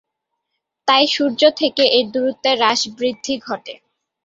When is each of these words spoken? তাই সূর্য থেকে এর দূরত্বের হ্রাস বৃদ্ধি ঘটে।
তাই 0.87 1.05
সূর্য 1.07 1.41
থেকে 1.59 1.83
এর 1.97 2.05
দূরত্বের 2.13 2.57
হ্রাস 2.59 2.81
বৃদ্ধি 2.97 3.35
ঘটে। 3.47 3.73